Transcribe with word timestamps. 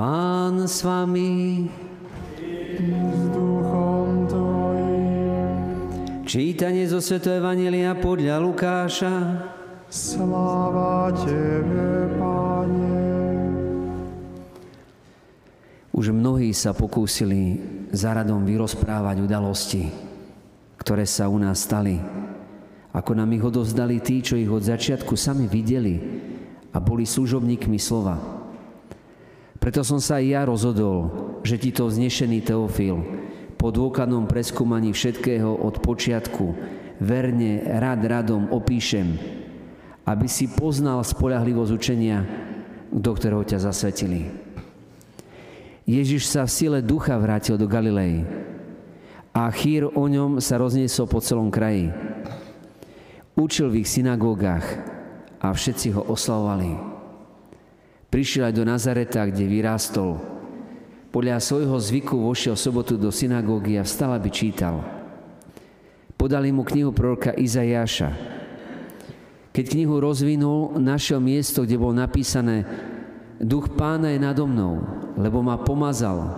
Pán 0.00 0.64
s 0.64 0.80
vami. 0.80 1.68
Čítanie 6.24 6.88
zo 6.88 7.04
Sv. 7.04 7.20
Evangelia 7.28 7.92
podľa 8.00 8.40
Lukáša. 8.40 9.12
Sláva 9.92 11.12
Tebe, 11.20 12.16
Pane. 12.16 12.96
Už 15.92 16.16
mnohí 16.16 16.56
sa 16.56 16.72
pokúsili 16.72 17.60
za 17.92 18.16
radom 18.16 18.48
vyrozprávať 18.48 19.20
udalosti, 19.20 19.84
ktoré 20.80 21.04
sa 21.04 21.28
u 21.28 21.36
nás 21.36 21.60
stali. 21.68 22.00
Ako 22.96 23.12
nám 23.12 23.36
ich 23.36 23.44
odovzdali 23.44 24.00
tí, 24.00 24.24
čo 24.24 24.40
ich 24.40 24.48
od 24.48 24.64
začiatku 24.64 25.12
sami 25.12 25.44
videli 25.44 26.00
a 26.72 26.80
boli 26.80 27.04
služobníkmi 27.04 27.76
slova. 27.76 28.39
Preto 29.60 29.84
som 29.84 30.00
sa 30.00 30.16
aj 30.18 30.24
ja 30.24 30.42
rozhodol, 30.48 31.12
že 31.44 31.60
ti 31.60 31.68
to 31.68 31.84
vznešený 31.84 32.40
Teofil 32.48 32.96
po 33.60 33.68
dôkladnom 33.68 34.24
preskúmaní 34.24 34.96
všetkého 34.96 35.52
od 35.52 35.84
počiatku 35.84 36.56
verne 36.96 37.60
rad 37.60 38.00
radom 38.00 38.48
opíšem, 38.48 39.20
aby 40.08 40.24
si 40.24 40.48
poznal 40.48 41.04
spolahlivosť 41.04 41.72
učenia, 41.76 42.24
do 42.88 43.12
ktorého 43.12 43.44
ťa 43.44 43.68
zasvetili. 43.68 44.32
Ježiš 45.84 46.24
sa 46.24 46.48
v 46.48 46.54
sile 46.56 46.78
ducha 46.80 47.20
vrátil 47.20 47.60
do 47.60 47.68
Galilei 47.68 48.24
a 49.36 49.44
chýr 49.52 49.92
o 49.92 50.04
ňom 50.08 50.40
sa 50.40 50.56
rozniesol 50.56 51.04
po 51.04 51.20
celom 51.20 51.52
kraji. 51.52 51.92
Učil 53.36 53.68
v 53.68 53.84
ich 53.84 53.92
synagógach 53.92 54.64
a 55.36 55.52
všetci 55.52 55.92
ho 55.92 56.02
oslavovali. 56.08 56.89
Prišiel 58.10 58.50
aj 58.50 58.54
do 58.58 58.66
Nazareta, 58.66 59.22
kde 59.22 59.46
vyrástol. 59.46 60.18
Podľa 61.14 61.38
svojho 61.38 61.78
zvyku 61.78 62.18
vošiel 62.18 62.58
sobotu 62.58 62.98
do 62.98 63.14
synagógy 63.14 63.78
a 63.78 63.86
vstal, 63.86 64.18
aby 64.18 64.30
čítal. 64.34 64.82
Podali 66.18 66.50
mu 66.50 66.66
knihu 66.66 66.90
proroka 66.90 67.30
Izajáša. 67.30 68.10
Keď 69.54 69.64
knihu 69.78 70.02
rozvinul, 70.02 70.74
našiel 70.82 71.22
miesto, 71.22 71.62
kde 71.62 71.78
bolo 71.78 71.94
napísané 71.94 72.66
Duch 73.40 73.72
pána 73.72 74.12
je 74.12 74.20
nado 74.20 74.44
mnou, 74.44 74.84
lebo 75.16 75.40
ma 75.40 75.56
pomazal, 75.56 76.28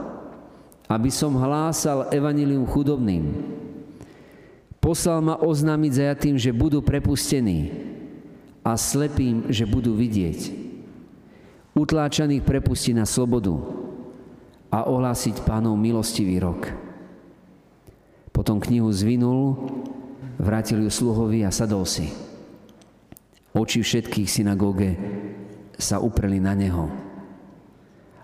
aby 0.86 1.10
som 1.10 1.34
hlásal 1.34 2.06
evanilium 2.14 2.62
chudobným. 2.62 3.42
Poslal 4.78 5.18
ma 5.18 5.34
oznámiť 5.34 5.92
zajatým, 5.98 6.36
že 6.38 6.54
budú 6.54 6.78
prepustení 6.78 7.74
a 8.62 8.78
slepým, 8.78 9.50
že 9.50 9.66
budú 9.66 9.98
vidieť 9.98 10.61
utláčaných 11.72 12.44
prepustiť 12.44 12.94
na 12.96 13.06
slobodu 13.08 13.56
a 14.72 14.88
ohlásiť 14.88 15.44
pánov 15.44 15.76
milostivý 15.76 16.40
rok. 16.40 16.68
Potom 18.32 18.56
knihu 18.60 18.88
zvinul, 18.88 19.56
vrátil 20.40 20.80
ju 20.84 20.90
sluhovi 20.90 21.44
a 21.44 21.52
sadol 21.52 21.84
si. 21.84 22.08
Oči 23.52 23.84
všetkých 23.84 24.28
synagóge 24.28 24.96
sa 25.76 26.00
upreli 26.00 26.40
na 26.40 26.56
neho 26.56 26.88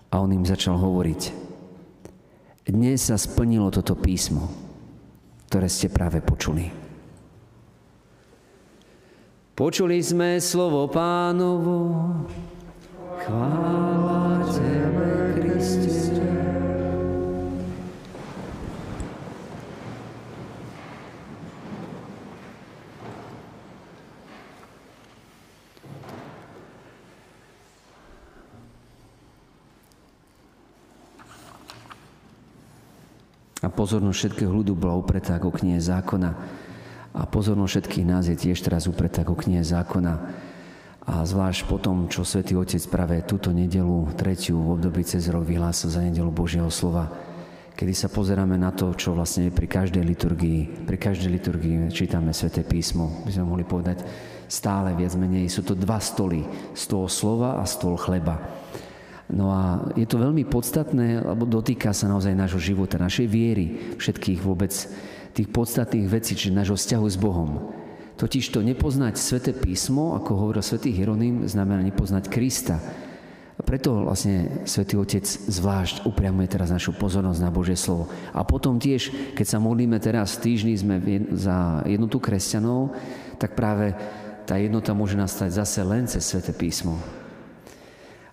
a 0.09 0.15
on 0.17 0.33
im 0.33 0.41
začal 0.41 0.81
hovoriť. 0.81 1.21
Dnes 2.69 3.09
sa 3.09 3.17
splnilo 3.17 3.69
toto 3.69 3.93
písmo, 3.93 4.49
ktoré 5.49 5.69
ste 5.69 5.89
práve 5.89 6.21
počuli. 6.21 6.69
Počuli 9.53 9.99
sme 10.01 10.41
slovo 10.41 10.89
pánovo. 10.89 11.77
Chvála 13.29 14.41
Tebe. 14.49 15.05
A 33.59 33.67
pozornosť 33.67 34.17
všetkého 34.17 34.49
ľudu 34.49 34.73
bola 34.73 34.97
upretá 34.97 35.37
ako 35.37 35.53
knie 35.53 35.77
zákona. 35.77 36.33
A 37.13 37.29
pozornosť 37.29 37.69
všetkých 37.77 38.09
nás 38.09 38.25
je 38.25 38.33
tiež 38.33 38.57
teraz 38.65 38.89
upretá 38.89 39.21
ako 39.21 39.37
knie 39.37 39.61
zákona. 39.61 40.48
A 41.09 41.25
zvlášť 41.25 41.65
po 41.65 41.81
tom, 41.81 42.05
čo 42.05 42.21
Svetý 42.21 42.53
Otec 42.53 42.85
práve 42.85 43.25
túto 43.25 43.49
nedelu, 43.49 44.13
tretiu 44.13 44.61
v 44.61 44.77
období 44.77 45.01
cez 45.01 45.25
rok 45.33 45.41
vyhlásil 45.41 45.89
za 45.89 46.05
nedelu 46.05 46.29
Božieho 46.29 46.69
slova, 46.69 47.09
kedy 47.73 47.97
sa 47.97 48.13
pozeráme 48.13 48.61
na 48.61 48.69
to, 48.69 48.93
čo 48.93 49.17
vlastne 49.17 49.49
pri 49.49 49.65
každej 49.65 50.05
liturgii, 50.05 50.85
pri 50.85 50.97
každej 51.01 51.33
liturgii 51.33 51.89
čítame 51.89 52.29
Sveté 52.29 52.61
písmo, 52.61 53.25
by 53.25 53.33
sme 53.33 53.49
mohli 53.49 53.65
povedať 53.65 54.05
stále 54.45 54.93
viac 54.93 55.17
menej, 55.17 55.49
sú 55.49 55.65
to 55.65 55.73
dva 55.73 55.97
stoly, 55.97 56.45
stôl 56.77 57.09
slova 57.09 57.57
a 57.57 57.65
stôl 57.65 57.97
chleba. 57.97 58.37
No 59.33 59.49
a 59.49 59.89
je 59.97 60.05
to 60.05 60.21
veľmi 60.21 60.45
podstatné, 60.45 61.25
lebo 61.25 61.49
dotýka 61.49 61.89
sa 61.89 62.05
naozaj 62.05 62.37
nášho 62.37 62.61
života, 62.61 63.01
našej 63.01 63.25
viery, 63.25 63.97
všetkých 63.97 64.45
vôbec 64.45 64.73
tých 65.33 65.49
podstatných 65.49 66.05
vecí, 66.05 66.37
či 66.37 66.53
nášho 66.53 66.77
vzťahu 66.77 67.05
s 67.09 67.17
Bohom. 67.17 67.73
Totiž 68.19 68.51
to 68.51 68.59
nepoznať 68.59 69.15
Sveté 69.15 69.55
písmo, 69.55 70.11
ako 70.19 70.35
hovoril 70.35 70.59
Svetý 70.59 70.91
Hieronym, 70.91 71.47
znamená 71.47 71.79
nepoznať 71.79 72.27
Krista. 72.27 72.75
A 73.55 73.61
preto 73.63 74.03
vlastne 74.03 74.67
Svetý 74.67 74.99
Otec 74.99 75.23
zvlášť 75.23 76.03
upriamuje 76.03 76.51
teraz 76.51 76.67
našu 76.67 76.91
pozornosť 76.99 77.39
na 77.39 77.47
Božie 77.47 77.79
slovo. 77.79 78.11
A 78.35 78.43
potom 78.43 78.75
tiež, 78.75 79.35
keď 79.39 79.45
sa 79.47 79.63
modlíme 79.63 79.95
teraz 80.03 80.35
v 80.35 80.51
týždni 80.51 80.75
sme 80.75 80.95
za 81.31 81.79
jednotu 81.87 82.19
kresťanov, 82.19 82.91
tak 83.39 83.55
práve 83.55 83.95
tá 84.43 84.59
jednota 84.59 84.91
môže 84.91 85.15
nastať 85.15 85.55
zase 85.55 85.79
len 85.87 86.03
cez 86.03 86.27
Sveté 86.27 86.51
písmo. 86.51 86.99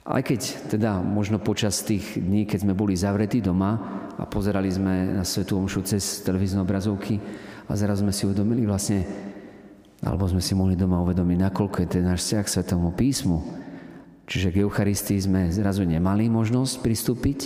Aj 0.03 0.23
keď 0.23 0.71
teda 0.71 0.99
možno 0.99 1.39
počas 1.39 1.83
tých 1.87 2.19
dní, 2.19 2.47
keď 2.47 2.67
sme 2.67 2.79
boli 2.79 2.99
zavretí 2.99 3.39
doma 3.39 3.79
a 4.19 4.27
pozerali 4.27 4.71
sme 4.71 5.15
na 5.15 5.23
Svetú 5.23 5.59
Omšu 5.63 5.87
cez 5.87 6.27
televízne 6.27 6.63
obrazovky 6.63 7.19
a 7.67 7.75
zrazu 7.75 8.03
sme 8.07 8.15
si 8.15 8.27
uvedomili 8.27 8.63
vlastne, 8.63 9.03
alebo 10.05 10.29
sme 10.29 10.45
si 10.45 10.53
mohli 10.53 10.77
doma 10.77 11.01
uvedomiť, 11.01 11.39
nakoľko 11.41 11.77
je 11.81 11.89
ten 11.89 12.05
náš 12.05 12.29
vzťah 12.29 12.45
k 12.45 12.53
Svetomu 12.53 12.93
písmu. 12.93 13.39
Čiže 14.27 14.51
k 14.53 14.67
Eucharistii 14.67 15.23
sme 15.23 15.49
zrazu 15.55 15.87
nemali 15.87 16.27
možnosť 16.27 16.83
pristúpiť 16.83 17.41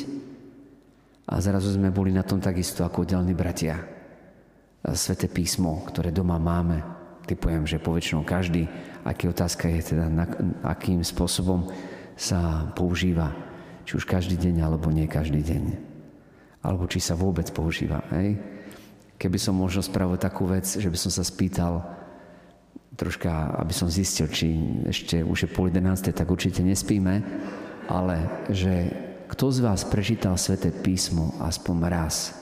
a 1.29 1.39
zrazu 1.39 1.77
sme 1.77 1.93
boli 1.93 2.11
na 2.11 2.25
tom 2.25 2.41
takisto 2.41 2.83
ako 2.83 3.07
ďalní 3.07 3.37
bratia. 3.37 3.79
A 4.81 4.97
písmo, 5.29 5.85
ktoré 5.93 6.09
doma 6.09 6.41
máme, 6.41 6.81
typujem, 7.29 7.69
že 7.69 7.79
poväčšinou 7.79 8.25
každý, 8.25 8.65
aké 9.05 9.29
otázka 9.29 9.69
je 9.69 9.95
teda, 9.95 10.09
na, 10.09 10.25
akým 10.65 11.05
spôsobom 11.05 11.69
sa 12.17 12.73
používa. 12.73 13.31
Či 13.85 14.01
už 14.01 14.05
každý 14.09 14.41
deň, 14.41 14.65
alebo 14.65 14.89
nie 14.89 15.05
každý 15.05 15.45
deň. 15.45 15.65
Alebo 16.65 16.89
či 16.89 16.99
sa 16.99 17.13
vôbec 17.13 17.47
používa. 17.53 18.01
Hej? 18.17 18.41
Keby 19.21 19.37
som 19.37 19.53
možno 19.53 19.85
spravil 19.85 20.17
takú 20.17 20.49
vec, 20.49 20.65
že 20.65 20.89
by 20.89 20.97
som 20.97 21.13
sa 21.13 21.21
spýtal, 21.21 22.00
troška, 23.01 23.57
aby 23.57 23.73
som 23.73 23.89
zistil, 23.89 24.29
či 24.29 24.47
ešte 24.85 25.25
už 25.25 25.47
je 25.47 25.53
pol 25.53 25.73
jedenácté, 25.73 26.13
tak 26.13 26.29
určite 26.29 26.61
nespíme, 26.61 27.25
ale 27.89 28.29
že 28.53 28.93
kto 29.31 29.55
z 29.55 29.59
vás 29.63 29.87
prečítal 29.87 30.35
Sveté 30.35 30.75
písmo 30.75 31.39
aspoň 31.41 31.77
raz 31.87 32.35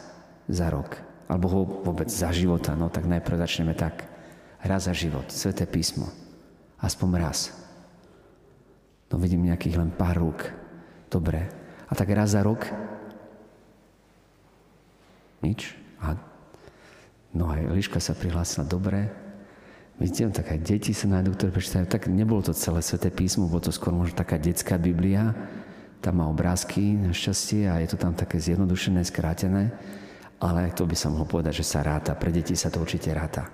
za 0.48 0.72
rok, 0.72 0.96
alebo 1.28 1.46
ho 1.52 1.60
vôbec 1.84 2.08
za 2.08 2.32
života, 2.32 2.72
no 2.72 2.88
tak 2.88 3.04
najprv 3.06 3.44
začneme 3.44 3.76
tak. 3.76 4.08
Raz 4.58 4.90
za 4.90 4.94
život, 4.96 5.30
Sveté 5.30 5.68
písmo. 5.68 6.10
Aspoň 6.82 7.08
raz. 7.20 7.54
No 9.12 9.20
vidím 9.20 9.46
nejakých 9.46 9.78
len 9.78 9.90
pár 9.94 10.18
rúk. 10.18 10.50
Dobre. 11.06 11.46
A 11.86 11.92
tak 11.94 12.10
raz 12.10 12.34
za 12.34 12.42
rok? 12.42 12.66
Nič? 15.44 15.76
A 16.02 16.18
no 17.32 17.48
aj 17.52 17.70
Liška 17.70 18.02
sa 18.02 18.18
prihlásila. 18.18 18.66
Dobre. 18.66 19.27
Vidíte, 19.98 20.30
tak 20.30 20.54
aj 20.54 20.62
deti 20.62 20.94
sa 20.94 21.10
nájdú, 21.10 21.34
ktoré 21.34 21.50
prečítajú. 21.50 21.90
Tak 21.90 22.06
nebolo 22.06 22.38
to 22.38 22.54
celé 22.54 22.78
sveté 22.86 23.10
písmo, 23.10 23.50
bolo 23.50 23.66
to 23.66 23.74
skôr 23.74 23.90
možno 23.90 24.14
taká 24.14 24.38
detská 24.38 24.78
Biblia. 24.78 25.34
Tam 25.98 26.22
má 26.22 26.30
obrázky, 26.30 26.94
našťastie, 26.94 27.66
a 27.66 27.82
je 27.82 27.90
to 27.90 27.98
tam 27.98 28.14
také 28.14 28.38
zjednodušené, 28.38 29.02
skrátené. 29.02 29.74
Ale 30.38 30.70
to 30.70 30.86
by 30.86 30.94
sa 30.94 31.10
mohlo 31.10 31.26
povedať, 31.26 31.66
že 31.66 31.66
sa 31.66 31.82
ráta. 31.82 32.14
Pre 32.14 32.30
deti 32.30 32.54
sa 32.54 32.70
to 32.70 32.78
určite 32.78 33.10
ráta. 33.10 33.50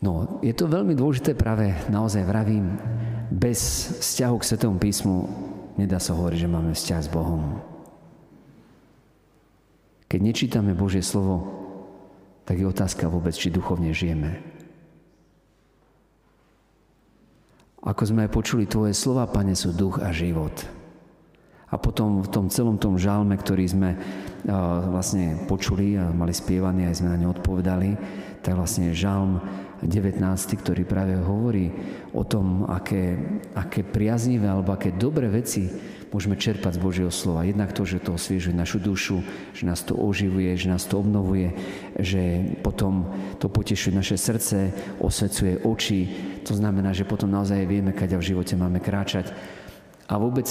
No, 0.00 0.40
je 0.40 0.56
to 0.56 0.72
veľmi 0.72 0.96
dôležité 0.96 1.36
práve, 1.36 1.68
naozaj 1.92 2.24
vravím, 2.24 2.80
bez 3.28 3.92
vzťahu 4.00 4.34
k 4.40 4.48
Svetému 4.48 4.76
písmu 4.80 5.14
nedá 5.76 6.00
sa 6.00 6.16
hovoriť, 6.16 6.38
že 6.40 6.52
máme 6.52 6.72
vzťah 6.72 7.00
s 7.04 7.12
Bohom. 7.12 7.60
Keď 10.08 10.20
nečítame 10.20 10.72
Božie 10.72 11.04
slovo, 11.04 11.44
tak 12.48 12.56
je 12.56 12.64
otázka 12.64 13.04
vôbec, 13.12 13.36
či 13.36 13.52
duchovne 13.52 13.92
žijeme. 13.92 14.55
Ako 17.86 18.02
sme 18.02 18.26
aj 18.26 18.34
počuli, 18.34 18.66
Tvoje 18.66 18.90
slova, 18.98 19.30
Pane, 19.30 19.54
sú 19.54 19.70
duch 19.70 20.02
a 20.02 20.10
život. 20.10 20.50
A 21.70 21.78
potom 21.78 22.18
v 22.18 22.30
tom 22.30 22.50
celom 22.50 22.82
tom 22.82 22.98
žalme, 22.98 23.38
ktorý 23.38 23.62
sme 23.66 23.90
vlastne 24.90 25.38
počuli 25.46 25.94
a 25.94 26.10
mali 26.10 26.34
spievaný, 26.34 26.90
aj 26.90 26.98
sme 26.98 27.14
na 27.14 27.18
ne 27.18 27.30
odpovedali, 27.30 27.90
tak 28.42 28.58
vlastne 28.58 28.90
žalm 28.90 29.38
19, 29.82 30.18
ktorý 30.62 30.82
práve 30.82 31.14
hovorí 31.18 31.70
o 32.10 32.26
tom, 32.26 32.66
aké, 32.66 33.18
aké 33.54 33.86
priaznivé 33.86 34.50
alebo 34.50 34.74
aké 34.74 34.94
dobré 34.94 35.30
veci 35.30 35.70
môžeme 36.10 36.38
čerpať 36.38 36.78
z 36.78 36.82
Božieho 36.82 37.12
slova. 37.12 37.44
Jednak 37.44 37.74
to, 37.76 37.84
že 37.84 38.00
to 38.00 38.14
osviežuje 38.16 38.54
našu 38.56 38.78
dušu, 38.80 39.20
že 39.52 39.68
nás 39.68 39.82
to 39.84 39.98
oživuje, 39.98 40.54
že 40.56 40.70
nás 40.70 40.86
to 40.86 41.02
obnovuje, 41.02 41.52
že 41.96 42.56
potom 42.60 43.08
to 43.40 43.48
potešuje 43.48 43.96
naše 43.96 44.16
srdce, 44.20 44.72
osvecuje 45.00 45.64
oči. 45.64 46.00
To 46.44 46.52
znamená, 46.52 46.92
že 46.92 47.08
potom 47.08 47.32
naozaj 47.32 47.64
vieme, 47.64 47.96
kade 47.96 48.16
v 48.20 48.28
živote 48.36 48.52
máme 48.56 48.84
kráčať. 48.84 49.32
A 50.06 50.20
vôbec 50.20 50.46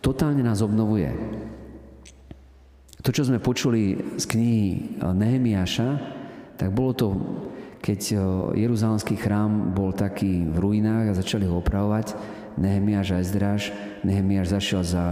totálne 0.00 0.40
nás 0.40 0.64
obnovuje. 0.64 1.12
To, 3.02 3.10
čo 3.10 3.26
sme 3.28 3.42
počuli 3.42 3.98
z 4.16 4.24
knihy 4.30 4.66
Nehemiáša, 5.02 5.88
tak 6.56 6.70
bolo 6.70 6.92
to, 6.94 7.08
keď 7.82 8.14
Jeruzalemský 8.54 9.18
chrám 9.18 9.74
bol 9.74 9.90
taký 9.90 10.46
v 10.46 10.56
ruinách 10.56 11.10
a 11.10 11.18
začali 11.18 11.50
ho 11.50 11.58
opravovať, 11.58 12.14
Nehemiáš 12.54 13.08
a 13.10 13.20
Ezdráž, 13.20 13.74
Nehemiáš 14.06 14.54
zašiel 14.54 14.82
za 14.86 15.04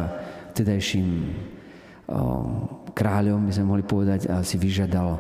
vtedajším 0.55 1.35
kráľom, 2.95 3.51
by 3.51 3.53
sme 3.55 3.71
mohli 3.71 3.85
povedať, 3.87 4.31
a 4.31 4.47
si 4.47 4.55
vyžiadal 4.55 5.19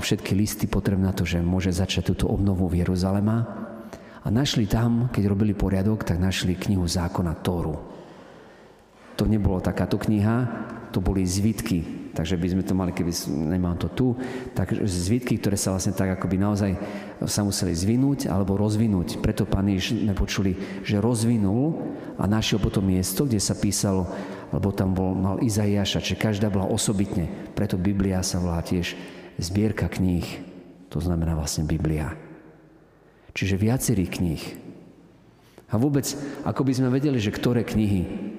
všetky 0.00 0.32
listy 0.32 0.64
potrebné 0.64 1.12
na 1.12 1.16
to, 1.16 1.28
že 1.28 1.44
môže 1.44 1.72
začať 1.72 2.12
túto 2.12 2.26
obnovu 2.28 2.68
v 2.68 2.84
Jeruzalema. 2.84 3.68
A 4.22 4.30
našli 4.30 4.70
tam, 4.70 5.10
keď 5.10 5.28
robili 5.28 5.52
poriadok, 5.52 6.06
tak 6.06 6.22
našli 6.22 6.54
knihu 6.54 6.86
zákona 6.86 7.42
Tóru 7.42 7.92
to 9.22 9.30
nebolo 9.30 9.62
takáto 9.62 10.00
kniha, 10.02 10.50
to 10.90 10.98
boli 10.98 11.24
zvitky. 11.24 12.10
Takže 12.12 12.36
by 12.36 12.48
sme 12.50 12.62
to 12.66 12.76
mali, 12.76 12.92
keby 12.92 13.08
nemám 13.30 13.80
to 13.80 13.88
tu, 13.88 14.12
tak 14.52 14.76
zvitky, 14.84 15.40
ktoré 15.40 15.56
sa 15.56 15.72
vlastne 15.72 15.96
tak 15.96 16.12
akoby 16.12 16.36
naozaj 16.36 16.72
sa 17.24 17.40
museli 17.40 17.72
zvinúť 17.72 18.28
alebo 18.28 18.60
rozvinúť. 18.60 19.22
Preto 19.24 19.48
pán 19.48 19.70
Ježiš 19.70 20.04
sme 20.04 20.12
počuli, 20.12 20.52
že 20.84 21.00
rozvinul 21.00 21.80
a 22.20 22.28
našiel 22.28 22.60
potom 22.60 22.84
miesto, 22.84 23.24
kde 23.24 23.40
sa 23.40 23.56
písalo, 23.56 24.04
lebo 24.52 24.74
tam 24.76 24.92
bol, 24.92 25.16
mal 25.16 25.40
Izaiáša, 25.40 26.04
čiže 26.04 26.20
každá 26.20 26.52
bola 26.52 26.68
osobitne. 26.68 27.32
Preto 27.56 27.80
Biblia 27.80 28.20
sa 28.20 28.36
volá 28.36 28.60
tiež 28.60 28.92
zbierka 29.38 29.88
kníh. 29.88 30.24
To 30.92 31.00
znamená 31.00 31.32
vlastne 31.36 31.64
Biblia. 31.64 32.12
Čiže 33.32 33.56
viacerých 33.56 34.10
kníh. 34.12 34.42
A 35.72 35.80
vôbec, 35.80 36.04
ako 36.44 36.68
by 36.68 36.72
sme 36.76 36.88
vedeli, 36.92 37.16
že 37.16 37.32
ktoré 37.32 37.64
knihy 37.64 38.32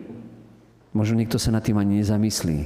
Možno 0.94 1.18
niekto 1.18 1.42
sa 1.42 1.50
nad 1.50 1.66
tým 1.66 1.82
ani 1.82 2.06
nezamyslí. 2.06 2.58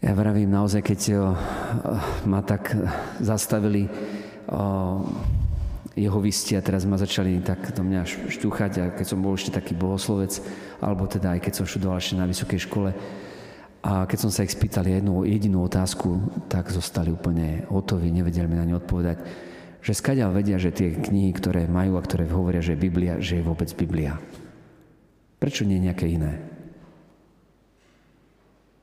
Ja 0.00 0.14
vravím 0.14 0.54
naozaj, 0.54 0.86
keď 0.86 1.00
eh, 1.12 1.18
ma 2.24 2.40
tak 2.46 2.72
zastavili 3.18 3.90
o, 4.46 5.02
eh, 5.90 6.06
jeho 6.06 6.22
visti 6.22 6.54
a 6.54 6.62
teraz 6.62 6.86
ma 6.86 6.94
začali 6.94 7.42
tak 7.42 7.74
do 7.74 7.82
mňa 7.82 8.06
šťuchať 8.30 8.72
a 8.80 8.84
keď 8.94 9.06
som 9.10 9.18
bol 9.18 9.34
ešte 9.34 9.50
taký 9.50 9.74
bohoslovec, 9.74 10.38
alebo 10.78 11.10
teda 11.10 11.34
aj 11.36 11.42
keď 11.42 11.52
som 11.58 11.66
študoval 11.66 11.98
ešte 11.98 12.14
na 12.14 12.30
vysokej 12.30 12.60
škole, 12.70 12.94
a 13.80 14.04
keď 14.04 14.18
som 14.20 14.30
sa 14.32 14.44
ich 14.44 14.52
spýtal 14.52 14.84
jednu 14.84 15.24
jedinú 15.24 15.64
otázku, 15.64 16.20
tak 16.52 16.68
zostali 16.68 17.08
úplne 17.08 17.64
hotoví, 17.72 18.12
nevedeli 18.12 18.44
mi 18.44 18.60
na 18.60 18.68
ne 18.68 18.76
odpovedať. 18.76 19.24
Že 19.80 19.92
skaďal 19.96 20.36
vedia, 20.36 20.60
že 20.60 20.68
tie 20.68 20.92
knihy, 20.92 21.32
ktoré 21.32 21.64
majú 21.64 21.96
a 21.96 22.04
ktoré 22.04 22.28
hovoria, 22.28 22.60
že 22.60 22.76
je 22.76 22.84
Biblia, 22.84 23.16
že 23.16 23.40
je 23.40 23.46
vôbec 23.48 23.72
Biblia. 23.72 24.20
Prečo 25.40 25.64
nie 25.64 25.80
nejaké 25.80 26.04
iné? 26.04 26.36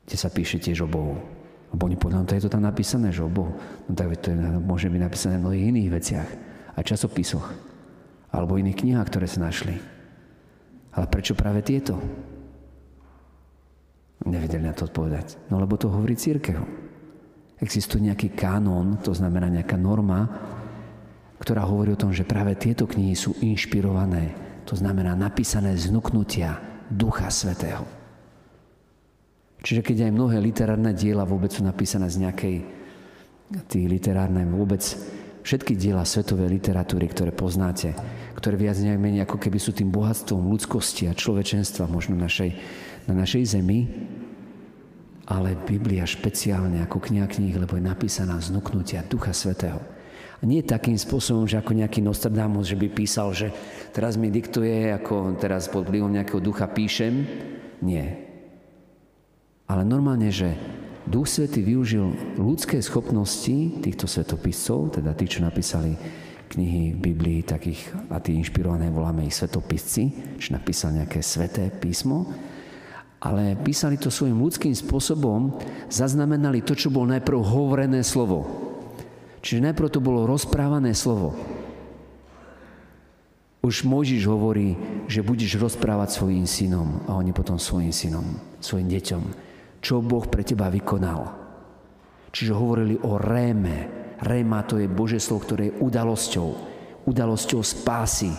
Kde 0.10 0.18
sa 0.18 0.34
píše 0.34 0.58
tiež 0.58 0.90
o 0.90 0.90
Bohu. 0.90 1.22
Lebo 1.70 1.82
oni 1.86 1.94
povedali, 2.00 2.26
no 2.26 2.30
to 2.30 2.34
je 2.34 2.46
to 2.50 2.54
tam 2.58 2.66
napísané, 2.66 3.14
že 3.14 3.22
o 3.22 3.30
Bohu. 3.30 3.54
No 3.86 3.94
tak 3.94 4.10
to 4.18 4.34
je, 4.34 4.38
môže 4.58 4.90
byť 4.90 5.02
napísané 5.06 5.38
v 5.38 5.44
mnohých 5.46 5.68
iných 5.70 5.90
veciach. 5.94 6.30
A 6.74 6.80
časopisoch. 6.82 7.46
Alebo 8.34 8.58
iných 8.58 8.82
knihách, 8.82 9.10
ktoré 9.14 9.30
sa 9.30 9.46
našli. 9.46 9.78
Ale 10.98 11.06
prečo 11.06 11.38
práve 11.38 11.62
tieto? 11.62 12.02
Nevedeli 14.26 14.66
na 14.66 14.74
to 14.74 14.90
odpovedať. 14.90 15.52
No 15.54 15.62
lebo 15.62 15.78
to 15.78 15.94
hovorí 15.94 16.18
církev. 16.18 16.58
Existuje 17.62 18.10
nejaký 18.10 18.34
kanón, 18.34 19.02
to 19.02 19.14
znamená 19.14 19.50
nejaká 19.50 19.78
norma, 19.78 20.26
ktorá 21.38 21.66
hovorí 21.66 21.94
o 21.94 22.02
tom, 22.02 22.10
že 22.10 22.26
práve 22.26 22.58
tieto 22.58 22.90
knihy 22.90 23.14
sú 23.14 23.38
inšpirované 23.42 24.48
to 24.68 24.76
znamená 24.76 25.16
napísané 25.16 25.80
z 25.80 25.88
vnúknutia 25.88 26.60
Ducha 26.92 27.32
Svetého. 27.32 27.88
Čiže 29.64 29.82
keď 29.82 30.12
aj 30.12 30.12
mnohé 30.12 30.38
literárne 30.44 30.92
diela 30.92 31.24
vôbec 31.24 31.56
sú 31.56 31.64
napísané 31.64 32.12
z 32.12 32.28
nejakej 32.28 32.56
tí 33.72 33.88
literárne 33.88 34.44
vôbec 34.44 34.84
všetky 35.48 35.80
diela 35.80 36.04
svetovej 36.04 36.52
literatúry, 36.52 37.08
ktoré 37.08 37.32
poznáte, 37.32 37.96
ktoré 38.36 38.60
viac 38.60 38.76
menej 38.84 39.24
ako 39.24 39.40
keby 39.40 39.56
sú 39.56 39.72
tým 39.72 39.88
bohatstvom 39.88 40.52
ľudskosti 40.52 41.08
a 41.08 41.16
človečenstva 41.16 41.88
možno 41.88 42.20
našej, 42.20 42.52
na 43.08 43.14
našej 43.16 43.58
zemi, 43.58 43.88
ale 45.28 45.60
Biblia 45.60 46.08
špeciálne 46.08 46.80
ako 46.84 47.04
kniha 47.04 47.28
kníh, 47.28 47.56
lebo 47.60 47.76
je 47.76 47.84
napísaná 47.84 48.40
z 48.40 48.56
vnúknutia 48.56 49.04
Ducha 49.08 49.36
Svetého. 49.36 49.80
A 50.38 50.46
nie 50.46 50.62
takým 50.62 50.96
spôsobom, 50.96 51.50
že 51.50 51.58
ako 51.58 51.74
nejaký 51.74 52.00
Nostradamus, 52.00 52.70
že 52.70 52.78
by 52.78 52.88
písal, 52.94 53.34
že 53.34 53.50
teraz 53.90 54.16
mi 54.16 54.30
diktuje, 54.30 54.94
ako 54.94 55.34
teraz 55.42 55.66
pod 55.66 55.90
vplyvom 55.90 56.14
nejakého 56.14 56.38
ducha 56.38 56.70
píšem. 56.70 57.26
Nie. 57.82 58.22
Ale 59.66 59.82
normálne, 59.82 60.30
že 60.30 60.54
Duch 61.10 61.26
Svety 61.26 61.66
využil 61.66 62.38
ľudské 62.38 62.78
schopnosti 62.86 63.82
týchto 63.82 64.06
svetopiscov, 64.06 65.02
teda 65.02 65.18
tí, 65.18 65.26
čo 65.26 65.42
napísali 65.42 65.98
knihy 66.48 66.96
v 66.96 67.00
Biblii, 67.00 67.40
takých, 67.44 67.92
a 68.08 68.22
tí 68.24 68.38
inšpirované 68.38 68.88
voláme 68.94 69.28
ich 69.28 69.36
svetopisci, 69.36 70.38
že 70.40 70.56
napísali 70.56 71.04
nejaké 71.04 71.20
sveté 71.20 71.68
písmo, 71.74 72.30
ale 73.18 73.58
písali 73.58 73.98
to 73.98 74.14
svojim 74.14 74.38
ľudským 74.38 74.74
spôsobom, 74.78 75.58
zaznamenali 75.90 76.62
to, 76.62 76.78
čo 76.78 76.94
bolo 76.94 77.10
najprv 77.10 77.40
hovorené 77.42 78.06
slovo. 78.06 78.46
Čiže 79.42 79.66
najprv 79.72 79.90
to 79.90 80.00
bolo 80.04 80.30
rozprávané 80.30 80.94
slovo. 80.94 81.34
Už 83.66 83.84
Mojžiš 83.84 84.24
hovorí, 84.30 84.78
že 85.10 85.26
budeš 85.26 85.58
rozprávať 85.58 86.14
svojim 86.14 86.46
synom 86.46 87.04
a 87.10 87.18
oni 87.18 87.34
potom 87.34 87.58
svojim 87.58 87.92
synom, 87.92 88.38
svojim 88.62 88.86
deťom, 88.86 89.24
čo 89.82 90.00
Boh 90.06 90.24
pre 90.30 90.46
teba 90.46 90.70
vykonal. 90.70 91.34
Čiže 92.30 92.54
hovorili 92.54 92.96
o 93.02 93.18
réme. 93.18 93.78
Réma 94.22 94.62
to 94.66 94.78
je 94.78 94.86
Božie 94.86 95.18
slovo, 95.18 95.46
ktoré 95.46 95.74
je 95.74 95.78
udalosťou. 95.82 96.50
Udalosťou 97.10 97.62
spásy. 97.66 98.30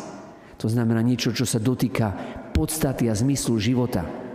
To 0.59 0.71
znamená 0.71 1.03
niečo, 1.03 1.35
čo 1.35 1.43
sa 1.43 1.59
dotýka 1.59 2.15
podstaty 2.55 3.11
a 3.11 3.15
zmyslu 3.15 3.59
života. 3.59 4.28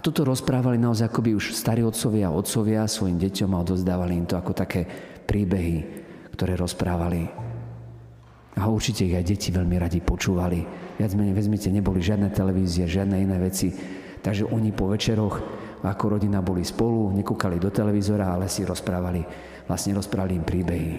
A 0.00 0.04
toto 0.08 0.24
rozprávali 0.24 0.80
naozaj 0.80 1.12
akoby 1.12 1.36
už 1.36 1.52
starí 1.52 1.84
otcovia 1.84 2.32
a 2.32 2.36
otcovia 2.40 2.88
svojim 2.88 3.20
deťom 3.20 3.52
a 3.52 3.60
odozdávali 3.60 4.16
im 4.16 4.24
to 4.24 4.40
ako 4.40 4.56
také 4.56 4.88
príbehy, 5.28 5.84
ktoré 6.32 6.56
rozprávali. 6.56 7.28
A 8.56 8.64
určite 8.72 9.04
ich 9.04 9.12
aj 9.12 9.28
deti 9.28 9.52
veľmi 9.52 9.76
radi 9.76 10.00
počúvali. 10.00 10.64
Viac 10.96 11.12
menej, 11.12 11.36
vezmite, 11.36 11.68
neboli 11.68 12.00
žiadne 12.00 12.32
televízie, 12.32 12.88
žiadne 12.88 13.12
iné 13.20 13.36
veci. 13.44 13.76
Takže 14.24 14.48
oni 14.48 14.72
po 14.72 14.88
večeroch 14.88 15.36
ako 15.84 16.16
rodina 16.16 16.40
boli 16.40 16.64
spolu, 16.64 17.12
nekúkali 17.12 17.60
do 17.60 17.68
televízora, 17.68 18.32
ale 18.32 18.48
si 18.48 18.64
rozprávali, 18.64 19.20
vlastne 19.68 19.92
rozprávali 19.92 20.32
im 20.32 20.48
príbehy. 20.48 20.92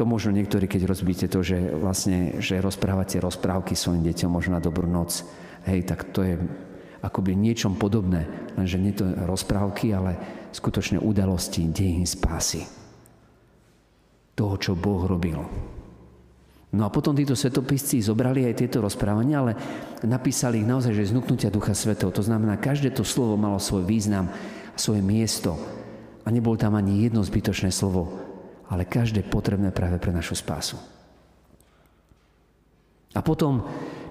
To 0.00 0.08
možno 0.08 0.32
niektorí, 0.32 0.64
keď 0.64 0.88
rozbíte 0.88 1.28
to, 1.28 1.44
že 1.44 1.60
vlastne, 1.76 2.40
že 2.40 2.64
rozprávate 2.64 3.20
rozprávky 3.20 3.76
svojim 3.76 4.08
deťom 4.08 4.32
možno 4.32 4.56
na 4.56 4.64
dobrú 4.64 4.88
noc, 4.88 5.20
hej, 5.68 5.84
tak 5.84 6.08
to 6.16 6.24
je 6.24 6.40
akoby 7.06 7.38
niečom 7.38 7.78
podobné, 7.78 8.26
lenže 8.58 8.76
nie 8.82 8.92
to 8.92 9.06
rozprávky, 9.06 9.94
ale 9.94 10.18
skutočne 10.50 10.98
udalosti, 10.98 11.70
dejín 11.70 12.04
spásy. 12.04 12.66
Toho, 14.36 14.54
čo 14.60 14.72
Boh 14.76 15.06
robil. 15.06 15.38
No 16.76 16.82
a 16.84 16.92
potom 16.92 17.16
títo 17.16 17.32
svetopisci 17.38 18.04
zobrali 18.04 18.44
aj 18.44 18.58
tieto 18.58 18.84
rozprávania, 18.84 19.40
ale 19.40 19.52
napísali 20.04 20.60
ich 20.60 20.68
naozaj, 20.68 20.92
že 20.92 21.14
znuknutia 21.14 21.48
Ducha 21.48 21.72
Svetého. 21.72 22.12
To 22.12 22.20
znamená, 22.20 22.60
každé 22.60 22.92
to 22.92 23.06
slovo 23.06 23.38
malo 23.38 23.56
svoj 23.56 23.86
význam, 23.86 24.28
svoje 24.76 25.00
miesto. 25.00 25.56
A 26.26 26.34
nebolo 26.34 26.58
tam 26.58 26.76
ani 26.76 27.06
jedno 27.06 27.24
zbytočné 27.24 27.72
slovo, 27.72 28.12
ale 28.68 28.84
každé 28.84 29.24
potrebné 29.24 29.70
práve 29.72 29.96
pre 30.02 30.10
našu 30.12 30.36
spásu. 30.36 30.76
A 33.16 33.24
potom 33.24 33.64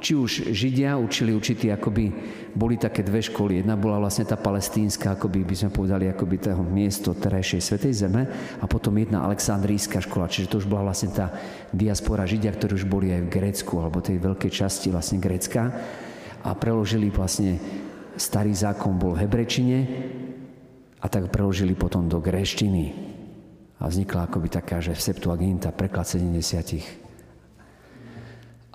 či 0.05 0.13
už 0.13 0.53
Židia 0.53 1.01
učili 1.01 1.33
určitý, 1.33 1.73
akoby 1.73 2.13
boli 2.53 2.77
také 2.77 3.01
dve 3.01 3.25
školy. 3.25 3.65
Jedna 3.65 3.73
bola 3.73 3.97
vlastne 3.97 4.21
tá 4.21 4.37
palestínska, 4.37 5.17
akoby 5.17 5.41
by 5.41 5.55
sme 5.57 5.73
povedali, 5.73 6.05
akoby 6.05 6.45
toho 6.45 6.61
miesto 6.61 7.17
terajšej 7.17 7.61
Svetej 7.65 7.93
Zeme 8.05 8.29
a 8.61 8.65
potom 8.69 8.93
jedna 9.01 9.25
aleksandrijská 9.25 10.05
škola, 10.05 10.29
čiže 10.29 10.53
to 10.53 10.61
už 10.61 10.69
bola 10.69 10.93
vlastne 10.93 11.09
tá 11.09 11.33
diaspora 11.73 12.29
Židia, 12.29 12.53
ktorí 12.53 12.77
už 12.77 12.85
boli 12.85 13.17
aj 13.17 13.25
v 13.25 13.33
Grécku, 13.33 13.73
alebo 13.81 13.97
tej 13.97 14.21
veľkej 14.21 14.51
časti 14.53 14.93
vlastne 14.93 15.17
Grécka 15.17 15.73
a 16.45 16.53
preložili 16.53 17.09
vlastne 17.09 17.57
starý 18.13 18.53
zákon 18.53 19.01
bol 19.01 19.17
v 19.17 19.25
hebrečine 19.25 19.77
a 21.01 21.09
tak 21.09 21.33
preložili 21.33 21.73
potom 21.73 22.05
do 22.05 22.21
gréštiny. 22.21 22.93
A 23.81 23.89
vznikla 23.89 24.29
akoby 24.29 24.53
taká, 24.53 24.85
že 24.85 24.93
Septuaginta, 24.93 25.73
preklad 25.73 26.05
70 26.05 27.04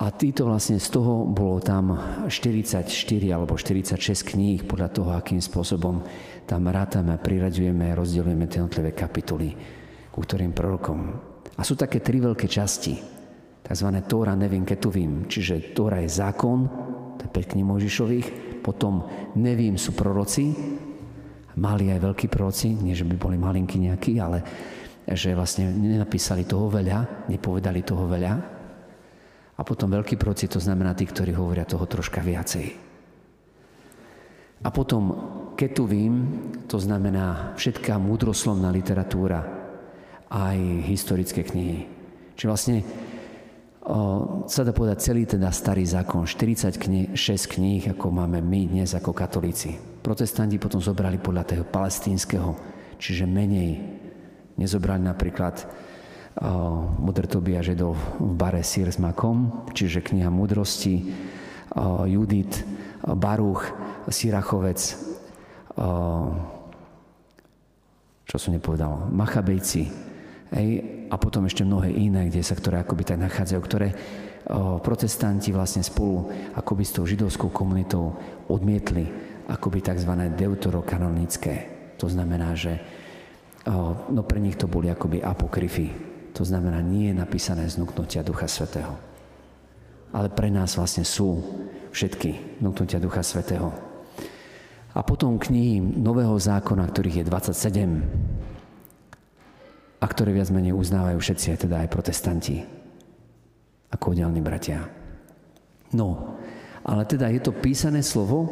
a 0.00 0.09
títo 0.16 0.49
vlastne 0.49 0.80
z 0.80 0.88
toho 0.97 1.28
bolo 1.28 1.61
tam 1.61 1.92
44 2.25 2.88
alebo 3.28 3.52
46 3.52 4.00
kníh 4.33 4.64
podľa 4.64 4.88
toho, 4.88 5.11
akým 5.12 5.45
spôsobom 5.45 6.00
tam 6.49 6.62
rátame, 6.73 7.21
priraďujeme, 7.21 7.92
rozdielujeme 7.92 8.49
tie 8.49 8.64
jednotlivé 8.64 8.97
kapitoly 8.97 9.52
ku 10.11 10.26
ktorým 10.26 10.50
prorokom. 10.50 11.14
A 11.57 11.62
sú 11.62 11.78
také 11.78 12.02
tri 12.02 12.19
veľké 12.19 12.50
časti, 12.50 12.99
tzv. 13.62 13.88
Tóra 14.09 14.35
Nevin 14.35 14.66
Ketuvim, 14.66 15.30
čiže 15.30 15.73
Tóra 15.76 16.02
je 16.02 16.11
zákon, 16.11 16.59
to 17.16 17.23
je 17.25 17.30
5 17.30 17.52
kníh 17.54 17.66
Možišových, 17.66 18.28
potom 18.61 19.07
Nevím 19.38 19.78
sú 19.78 19.95
proroci, 19.95 20.50
mali 21.57 21.92
aj 21.95 22.00
veľkí 22.02 22.26
proroci, 22.26 22.75
nie 22.75 22.97
že 22.97 23.07
by 23.07 23.16
boli 23.16 23.37
malinky 23.38 23.78
nejakí, 23.78 24.19
ale 24.19 24.42
že 25.07 25.35
vlastne 25.35 25.71
nenapísali 25.71 26.45
toho 26.45 26.69
veľa, 26.69 27.30
nepovedali 27.30 27.80
toho 27.87 28.04
veľa, 28.11 28.59
a 29.60 29.62
potom 29.62 29.92
veľký 29.92 30.16
proci, 30.16 30.48
to 30.48 30.56
znamená 30.56 30.96
tí, 30.96 31.04
ktorí 31.04 31.36
hovoria 31.36 31.68
toho 31.68 31.84
troška 31.84 32.24
viacej. 32.24 32.72
A 34.64 34.68
potom 34.72 35.02
ketuvím, 35.52 36.14
to 36.64 36.80
znamená 36.80 37.52
všetká 37.60 38.00
múdroslovná 38.00 38.72
literatúra, 38.72 39.44
aj 40.32 40.56
historické 40.88 41.44
knihy. 41.44 41.84
Čiže 42.40 42.48
vlastne 42.48 42.76
o, 43.84 44.44
sa 44.48 44.64
dá 44.64 44.72
povedať 44.72 45.12
celý 45.12 45.28
teda 45.28 45.52
starý 45.52 45.84
zákon, 45.84 46.24
40 46.24 46.80
knih, 46.80 47.06
6 47.12 47.56
kníh, 47.56 47.82
ako 47.92 48.08
máme 48.08 48.40
my 48.40 48.64
dnes 48.64 48.96
ako 48.96 49.12
katolíci. 49.12 49.76
Protestanti 50.00 50.56
potom 50.56 50.80
zobrali 50.80 51.20
podľa 51.20 51.44
toho 51.44 51.64
palestínskeho, 51.68 52.56
čiže 52.96 53.28
menej. 53.28 53.76
Nezobrali 54.56 55.04
napríklad 55.04 55.68
Mudr 57.00 57.26
Tobia 57.26 57.58
žedol 57.58 57.99
v 57.99 58.32
bare 58.38 58.62
Sír 58.62 58.87
s 58.87 59.02
makom, 59.02 59.66
čiže 59.75 59.99
kniha 59.99 60.30
múdrosti, 60.30 61.10
Judit, 62.06 62.62
Baruch, 63.02 63.66
Sirachovec, 64.06 64.78
čo 68.30 68.37
som 68.38 68.54
nepovedal, 68.54 69.10
Machabejci, 69.10 69.82
hej, 70.54 70.68
a 71.10 71.18
potom 71.18 71.50
ešte 71.50 71.66
mnohé 71.66 71.90
iné, 71.90 72.30
kde 72.30 72.46
sa, 72.46 72.54
ktoré 72.54 72.78
akoby 72.78 73.02
tak 73.02 73.18
nachádzajú, 73.18 73.60
ktoré 73.66 73.88
protestanti 74.87 75.50
vlastne 75.50 75.82
spolu 75.82 76.30
akoby 76.54 76.82
s 76.87 76.94
tou 76.94 77.04
židovskou 77.06 77.50
komunitou 77.50 78.14
odmietli 78.46 79.06
akoby 79.50 79.82
tzv. 79.82 80.10
deuterokanonické. 80.38 81.54
To 81.99 82.06
znamená, 82.06 82.54
že 82.54 82.78
no 84.10 84.22
pre 84.22 84.38
nich 84.38 84.54
to 84.54 84.70
boli 84.70 84.90
akoby 84.90 85.22
apokryfy, 85.22 85.90
to 86.32 86.42
znamená, 86.46 86.80
nie 86.80 87.10
je 87.10 87.18
napísané 87.18 87.66
znuknutia 87.66 88.22
Ducha 88.22 88.46
Svetého. 88.46 88.94
Ale 90.10 90.30
pre 90.30 90.50
nás 90.50 90.75
vlastne 90.75 91.06
sú 91.06 91.38
všetky 91.90 92.62
znuknutia 92.62 93.02
Ducha 93.02 93.22
Svetého. 93.22 93.70
A 94.90 95.00
potom 95.06 95.38
knihy 95.38 95.78
Nového 95.78 96.34
zákona, 96.34 96.87
ktorých 96.90 97.22
je 97.22 97.25
27 97.30 98.02
a 100.00 100.06
ktoré 100.08 100.32
viac 100.34 100.50
menej 100.50 100.75
uznávajú 100.75 101.18
všetci, 101.20 101.46
aj 101.54 101.58
teda 101.68 101.76
aj 101.87 101.92
protestanti, 101.92 102.64
ako 103.92 104.16
oddelní 104.16 104.40
bratia. 104.42 104.88
No, 105.94 106.38
ale 106.82 107.04
teda 107.04 107.28
je 107.28 107.42
to 107.42 107.52
písané 107.52 108.00
slovo, 108.02 108.49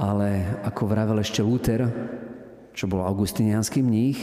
ale 0.00 0.58
ako 0.64 0.82
vravel 0.88 1.20
ešte 1.20 1.44
Luther, 1.44 1.86
čo 2.72 2.88
bol 2.88 3.04
augustinianský 3.04 3.84
mních, 3.84 4.20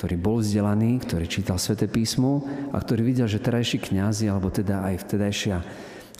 ktorý 0.00 0.16
bol 0.16 0.40
vzdelaný, 0.40 1.04
ktorý 1.04 1.28
čítal 1.28 1.60
sväté 1.60 1.84
písmo 1.84 2.40
a 2.72 2.80
ktorý 2.80 3.04
videl, 3.04 3.28
že 3.28 3.36
terajší 3.36 3.84
kňazi, 3.84 4.32
alebo 4.32 4.48
teda 4.48 4.80
aj 4.88 5.04
vtedajšia 5.04 5.56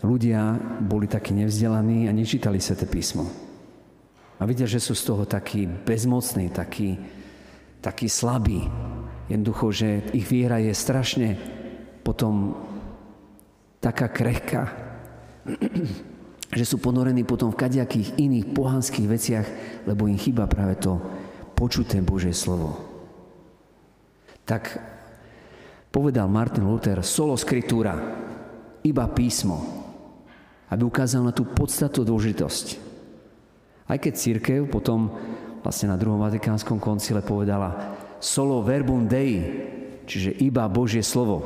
ľudia 0.05 0.61
boli 0.85 1.09
takí 1.09 1.33
nevzdelaní 1.33 2.05
a 2.05 2.13
nečítali 2.13 2.61
sväté 2.61 2.85
písmo. 2.85 3.25
A 4.37 4.45
vidia, 4.45 4.69
že 4.69 4.85
sú 4.85 4.93
z 4.93 5.09
toho 5.09 5.25
takí 5.25 5.65
bezmocní, 5.65 6.53
takí, 6.53 7.01
takí 7.81 8.05
slabí. 8.05 8.69
Jednoducho, 9.33 9.73
že 9.73 9.89
ich 10.13 10.29
viera 10.29 10.61
je 10.61 10.77
strašne 10.77 11.41
potom 12.05 12.61
taká 13.81 14.13
krehká, 14.13 14.77
že 16.61 16.69
sú 16.69 16.85
ponorení 16.85 17.25
potom 17.25 17.49
v 17.49 17.65
kadejakých 17.65 18.13
iných 18.21 18.53
pohanských 18.53 19.09
veciach, 19.09 19.47
lebo 19.89 20.05
im 20.05 20.21
chýba 20.21 20.45
práve 20.45 20.77
to 20.77 21.01
počuté 21.57 22.05
Božie 22.05 22.37
slovo 22.37 22.90
tak 24.51 24.83
povedal 25.95 26.27
Martin 26.27 26.67
Luther 26.67 26.99
solo 27.07 27.39
skritúra, 27.39 27.95
iba 28.83 29.07
písmo, 29.07 29.63
aby 30.75 30.83
ukázal 30.83 31.23
na 31.23 31.31
tú 31.31 31.47
podstatu 31.47 32.03
dôležitosť. 32.03 32.67
Aj 33.87 33.99
keď 33.99 34.13
církev 34.19 34.67
potom 34.67 35.15
vlastne 35.63 35.95
na 35.95 35.99
druhom 35.99 36.19
Vatikánskom 36.19 36.83
koncile 36.83 37.23
povedala 37.23 37.95
solo 38.19 38.67
verbum 38.67 39.07
Dei, 39.07 39.39
čiže 40.03 40.35
iba 40.43 40.67
Božie 40.67 41.07
slovo. 41.07 41.39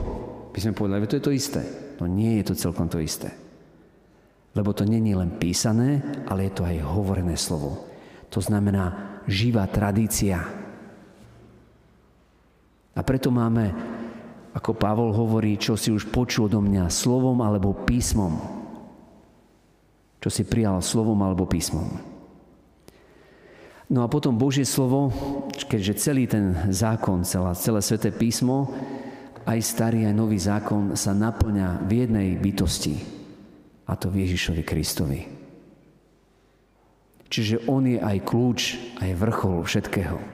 By 0.48 0.58
sme 0.64 0.72
povedali, 0.72 1.04
to 1.04 1.20
je 1.20 1.24
to 1.28 1.32
isté. 1.34 1.60
No 2.00 2.08
nie 2.08 2.40
je 2.40 2.52
to 2.52 2.54
celkom 2.56 2.88
to 2.88 3.02
isté. 3.04 3.28
Lebo 4.54 4.72
to 4.72 4.86
není 4.86 5.12
len 5.12 5.34
písané, 5.36 6.00
ale 6.30 6.48
je 6.48 6.52
to 6.56 6.62
aj 6.64 6.78
hovorené 6.88 7.34
slovo. 7.34 7.84
To 8.30 8.38
znamená 8.38 9.18
živá 9.26 9.66
tradícia, 9.66 10.63
a 12.94 13.00
preto 13.02 13.34
máme, 13.34 13.74
ako 14.54 14.70
Pavol 14.78 15.10
hovorí, 15.10 15.58
čo 15.58 15.74
si 15.74 15.90
už 15.90 16.14
počul 16.14 16.46
do 16.46 16.62
mňa 16.62 16.86
slovom 16.86 17.42
alebo 17.42 17.74
písmom. 17.74 18.38
Čo 20.22 20.30
si 20.30 20.46
prijal 20.46 20.78
slovom 20.78 21.18
alebo 21.26 21.44
písmom. 21.44 22.14
No 23.90 24.00
a 24.00 24.08
potom 24.08 24.40
Božie 24.40 24.64
slovo, 24.64 25.12
keďže 25.52 26.00
celý 26.00 26.24
ten 26.24 26.56
zákon, 26.72 27.26
celá, 27.26 27.52
celé 27.52 27.84
sveté 27.84 28.14
písmo, 28.14 28.72
aj 29.44 29.60
starý, 29.60 30.08
aj 30.08 30.14
nový 30.16 30.40
zákon 30.40 30.96
sa 30.96 31.12
naplňa 31.12 31.84
v 31.84 31.92
jednej 32.06 32.28
bytosti, 32.40 32.96
a 33.84 33.92
to 33.92 34.08
v 34.08 34.24
Ježišovi 34.24 34.62
Kristovi. 34.64 35.20
Čiže 37.28 37.68
On 37.68 37.84
je 37.84 38.00
aj 38.00 38.24
kľúč, 38.24 38.60
aj 39.04 39.10
vrchol 39.20 39.60
všetkého. 39.68 40.33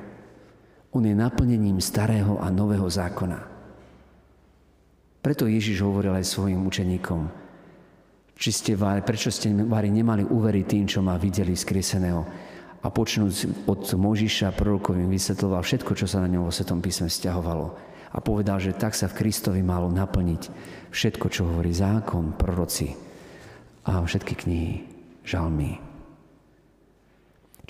On 0.91 1.03
je 1.07 1.15
naplnením 1.15 1.79
starého 1.79 2.43
a 2.43 2.51
nového 2.51 2.87
zákona. 2.91 3.39
Preto 5.21 5.47
Ježiš 5.47 5.85
hovoril 5.85 6.17
aj 6.17 6.27
svojim 6.27 6.65
učeníkom, 6.65 7.29
či 8.41 8.51
ste 8.51 8.73
prečo 9.05 9.29
ste 9.29 9.53
vári 9.53 9.93
nemali 9.93 10.25
uveriť 10.25 10.65
tým, 10.65 10.85
čo 10.89 11.05
ma 11.05 11.21
videli 11.21 11.53
skrieseného. 11.53 12.23
A 12.81 12.89
počnúť 12.89 13.69
od 13.69 13.85
Možiša 13.85 14.57
prorokovým 14.57 15.13
vysvetloval 15.13 15.61
všetko, 15.61 15.93
čo 15.93 16.09
sa 16.09 16.25
na 16.25 16.33
ňom 16.33 16.49
vo 16.49 16.53
Svetom 16.53 16.81
písme 16.81 17.13
vzťahovalo. 17.13 17.67
A 18.11 18.19
povedal, 18.25 18.57
že 18.57 18.73
tak 18.73 18.97
sa 18.97 19.13
v 19.13 19.21
Kristovi 19.21 19.61
malo 19.61 19.93
naplniť 19.93 20.43
všetko, 20.89 21.27
čo 21.29 21.45
hovorí 21.45 21.77
zákon, 21.77 22.33
proroci 22.41 22.97
a 23.85 24.01
všetky 24.01 24.35
knihy, 24.41 24.75
žalmy. 25.29 25.90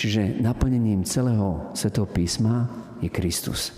Čiže 0.00 0.40
naplnením 0.40 1.04
celého 1.04 1.76
Svetého 1.76 2.08
písma 2.08 2.72
je 3.04 3.12
Kristus. 3.12 3.68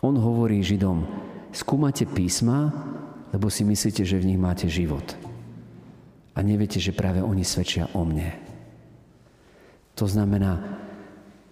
On 0.00 0.16
hovorí 0.16 0.64
Židom, 0.64 1.04
skúmate 1.52 2.08
písma, 2.08 2.72
lebo 3.28 3.52
si 3.52 3.60
myslíte, 3.60 4.08
že 4.08 4.16
v 4.16 4.32
nich 4.32 4.40
máte 4.40 4.72
život. 4.72 5.04
A 6.32 6.40
neviete, 6.40 6.80
že 6.80 6.96
práve 6.96 7.20
oni 7.20 7.44
svedčia 7.44 7.92
o 7.92 8.08
mne. 8.08 8.32
To 10.00 10.08
znamená, 10.08 10.80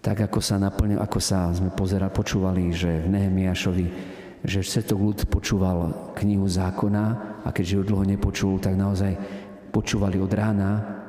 tak 0.01 0.25
ako 0.25 0.41
sa 0.41 0.57
naplňa, 0.57 1.05
ako 1.05 1.21
sa 1.21 1.53
sme 1.53 1.69
pozera, 1.77 2.09
počúvali, 2.09 2.73
že 2.73 3.05
v 3.05 3.13
Nehemiašovi, 3.13 3.87
že 4.41 4.65
svetok 4.65 4.97
ľud 4.97 5.19
počúval 5.29 6.17
knihu 6.17 6.49
zákona 6.49 7.05
a 7.45 7.49
keďže 7.53 7.77
ju 7.77 7.83
dlho 7.93 8.09
nepočul, 8.09 8.57
tak 8.57 8.73
naozaj 8.73 9.21
počúvali 9.69 10.17
od 10.17 10.33
rána 10.33 11.00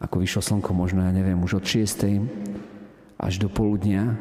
ako 0.00 0.16
vyšlo 0.18 0.40
slnko, 0.40 0.72
možno 0.72 1.04
ja 1.04 1.12
neviem, 1.12 1.36
už 1.38 1.60
od 1.60 1.64
6. 1.68 2.24
až 3.20 3.34
do 3.36 3.52
poludnia, 3.52 4.16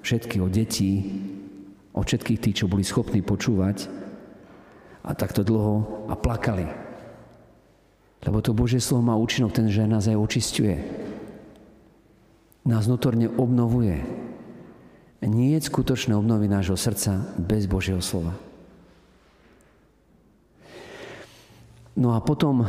všetky 0.00 0.40
od 0.40 0.48
detí, 0.48 0.92
od 1.92 2.08
všetkých 2.08 2.40
tých, 2.40 2.56
čo 2.64 2.70
boli 2.70 2.80
schopní 2.80 3.20
počúvať. 3.20 4.00
a 5.00 5.16
takto 5.16 5.40
dlho 5.40 6.04
a 6.12 6.14
plakali. 6.16 6.68
Lebo 8.20 8.44
to 8.44 8.52
Božie 8.52 8.84
slovo 8.84 9.08
má 9.08 9.16
účinok 9.16 9.56
ten, 9.56 9.72
že 9.72 9.88
nás 9.88 10.04
aj 10.04 10.16
očistuje. 10.20 10.76
Nás 12.68 12.84
notorne 12.84 13.32
obnovuje. 13.32 14.04
Nie 15.24 15.56
je 15.56 15.68
skutočné 15.72 16.12
obnovy 16.12 16.52
nášho 16.52 16.76
srdca 16.76 17.32
bez 17.40 17.64
Božieho 17.64 18.04
slova. 18.04 18.36
No 21.96 22.12
a 22.12 22.20
potom 22.20 22.64
o, 22.64 22.68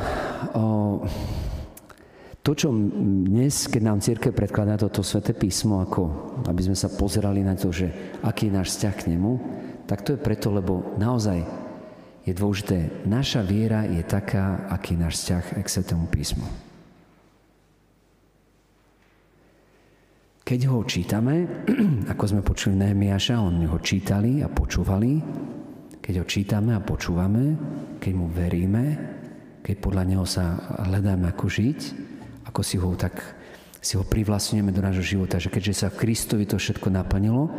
to, 2.41 2.57
čo 2.57 2.73
dnes, 2.73 3.69
keď 3.69 3.81
nám 3.85 4.01
církev 4.01 4.33
predkladá 4.33 4.73
toto 4.73 5.05
sveté 5.05 5.37
písmo, 5.37 5.77
ako 5.77 6.01
aby 6.49 6.61
sme 6.65 6.77
sa 6.77 6.89
pozerali 6.89 7.45
na 7.45 7.53
to, 7.53 7.69
že 7.69 8.17
aký 8.25 8.49
je 8.49 8.55
náš 8.57 8.67
vzťah 8.73 8.95
k 8.97 9.07
nemu, 9.13 9.31
tak 9.85 10.01
to 10.01 10.17
je 10.17 10.23
preto, 10.25 10.49
lebo 10.49 10.97
naozaj 10.97 11.45
je 12.25 12.33
dôležité, 12.33 13.05
naša 13.05 13.45
viera 13.45 13.85
je 13.85 14.01
taká, 14.01 14.65
aký 14.73 14.97
je 14.97 15.01
náš 15.05 15.13
vzťah 15.21 15.45
k 15.61 15.67
svetému 15.69 16.05
písmu. 16.09 16.45
Keď 20.41 20.59
ho 20.67 20.81
čítame, 20.83 21.45
ako 22.11 22.23
sme 22.25 22.41
počuli 22.41 22.73
Nehemiaša, 22.73 23.37
oni 23.37 23.69
ho 23.69 23.77
čítali 23.77 24.41
a 24.41 24.49
počúvali, 24.49 25.21
keď 26.01 26.13
ho 26.17 26.25
čítame 26.25 26.73
a 26.73 26.81
počúvame, 26.81 27.53
keď 28.01 28.13
mu 28.17 28.25
veríme, 28.33 28.83
keď 29.61 29.75
podľa 29.77 30.03
neho 30.09 30.25
sa 30.25 30.57
hľadáme, 30.89 31.29
ako 31.29 31.45
žiť, 31.45 31.79
ako 32.51 32.61
si 32.67 32.75
ho 32.75 32.91
tak 32.99 33.15
si 33.81 33.97
ho 33.97 34.05
privlastňujeme 34.05 34.69
do 34.69 34.83
nášho 34.83 35.17
života, 35.17 35.41
že 35.41 35.49
keďže 35.49 35.73
sa 35.73 35.87
v 35.89 36.05
Kristovi 36.05 36.45
to 36.45 36.61
všetko 36.61 36.93
naplnilo, 36.93 37.49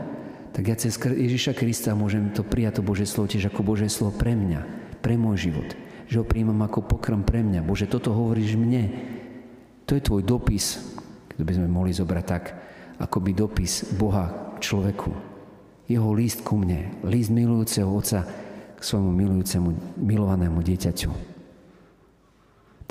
tak 0.54 0.70
ja 0.70 0.78
cez 0.78 0.94
Ježiša 0.94 1.58
Krista 1.58 1.98
môžem 1.98 2.30
to 2.30 2.46
prijať 2.46 2.78
to 2.78 2.82
Božie 2.86 3.08
slovo 3.08 3.26
tiež 3.26 3.50
ako 3.50 3.66
Božie 3.66 3.90
slovo 3.90 4.14
pre 4.14 4.38
mňa, 4.38 4.60
pre 5.02 5.18
môj 5.18 5.50
život. 5.50 5.66
Že 6.06 6.22
ho 6.22 6.28
príjmam 6.28 6.60
ako 6.62 6.86
pokrm 6.86 7.26
pre 7.26 7.42
mňa. 7.42 7.64
Bože, 7.66 7.90
toto 7.90 8.14
hovoríš 8.14 8.54
mne. 8.54 8.92
To 9.88 9.98
je 9.98 10.04
tvoj 10.04 10.22
dopis, 10.22 10.78
keď 11.34 11.42
by 11.42 11.52
sme 11.58 11.68
mohli 11.72 11.90
zobrať 11.90 12.24
tak, 12.28 12.44
ako 13.00 13.18
by 13.18 13.30
dopis 13.34 13.82
Boha 13.96 14.54
človeku. 14.62 15.10
Jeho 15.90 16.10
list 16.14 16.44
ku 16.46 16.54
mne, 16.54 17.02
list 17.02 17.34
milujúceho 17.34 17.88
Otca 17.88 18.28
k 18.76 18.82
svojmu 18.84 19.10
milujúcemu, 19.10 19.98
milovanému 19.98 20.60
dieťaťu 20.62 21.31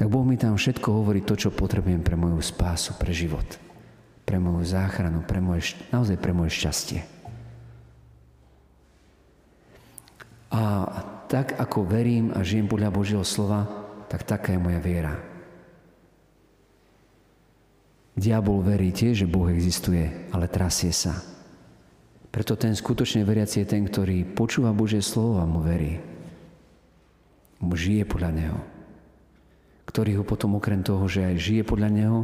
tak 0.02 0.10
Boh 0.10 0.26
mi 0.26 0.34
tam 0.34 0.58
všetko 0.58 0.98
hovorí 0.98 1.22
to, 1.22 1.38
čo 1.38 1.54
potrebujem 1.54 2.02
pre 2.02 2.18
moju 2.18 2.42
spásu, 2.42 2.98
pre 2.98 3.14
život, 3.14 3.46
pre 4.26 4.42
moju 4.42 4.66
záchranu, 4.66 5.22
pre 5.22 5.38
moje, 5.38 5.78
naozaj 5.94 6.18
pre 6.18 6.34
moje 6.34 6.58
šťastie. 6.58 7.06
A 10.58 10.62
tak 11.30 11.54
ako 11.54 11.86
verím 11.86 12.34
a 12.34 12.42
žijem 12.42 12.66
podľa 12.66 12.90
Božieho 12.90 13.22
slova, 13.22 13.70
tak 14.10 14.26
taká 14.26 14.58
je 14.58 14.66
moja 14.66 14.82
viera. 14.82 15.22
Diabol 18.18 18.66
verí 18.66 18.90
tiež, 18.90 19.22
že 19.22 19.30
Boh 19.30 19.54
existuje, 19.54 20.02
ale 20.34 20.50
trasie 20.50 20.90
sa. 20.90 21.14
Preto 22.34 22.58
ten 22.58 22.74
skutočne 22.74 23.22
veriaci 23.22 23.62
je 23.62 23.70
ten, 23.70 23.86
ktorý 23.86 24.26
počúva 24.34 24.74
Božie 24.74 25.06
slovo 25.06 25.38
a 25.38 25.46
mu 25.46 25.62
verí. 25.62 26.02
Mu 27.62 27.78
žije 27.78 28.02
podľa 28.10 28.34
Neho 28.34 28.71
ktorý 29.92 30.24
ho 30.24 30.24
potom 30.24 30.56
okrem 30.56 30.80
toho, 30.80 31.04
že 31.12 31.28
aj 31.28 31.36
žije 31.36 31.64
podľa 31.68 31.90
neho, 31.92 32.20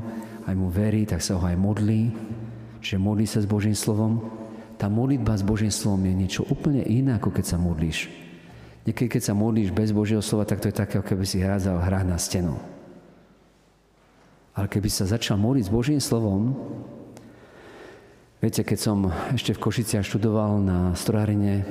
aj 0.47 0.55
mu 0.55 0.71
verí, 0.71 1.03
tak 1.03 1.19
sa 1.19 1.35
ho 1.35 1.43
aj 1.43 1.59
modlí, 1.59 2.15
že 2.79 2.95
modlí 2.95 3.27
sa 3.27 3.43
s 3.43 3.47
Božím 3.47 3.75
slovom. 3.75 4.23
Tá 4.79 4.87
modlitba 4.87 5.35
s 5.35 5.43
Božím 5.43 5.67
slovom 5.67 5.99
je 6.07 6.15
niečo 6.15 6.41
úplne 6.47 6.87
iné, 6.87 7.19
ako 7.19 7.35
keď 7.35 7.43
sa 7.43 7.57
modlíš. 7.59 8.07
Niekedy, 8.87 9.19
keď 9.19 9.21
sa 9.27 9.33
modlíš 9.35 9.75
bez 9.75 9.91
Božieho 9.91 10.23
slova, 10.23 10.47
tak 10.47 10.63
to 10.63 10.71
je 10.71 10.79
také, 10.79 10.95
ako 10.95 11.11
keby 11.11 11.27
si 11.27 11.43
hrádzal 11.43 11.83
hrách 11.83 12.07
na 12.07 12.15
stenu. 12.15 12.55
Ale 14.55 14.71
keby 14.71 14.87
sa 14.87 15.03
začal 15.03 15.35
modliť 15.35 15.67
s 15.67 15.73
Božím 15.75 15.99
slovom, 15.99 16.55
viete, 18.39 18.63
keď 18.63 18.79
som 18.79 19.11
ešte 19.35 19.51
v 19.51 19.59
Košiciach 19.59 20.07
študoval 20.07 20.63
na 20.63 20.95
strojárine, 20.95 21.67